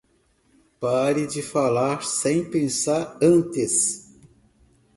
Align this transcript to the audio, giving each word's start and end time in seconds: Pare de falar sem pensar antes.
Pare 0.79 1.27
de 1.27 1.43
falar 1.43 2.03
sem 2.03 2.49
pensar 2.49 3.19
antes. 3.21 4.17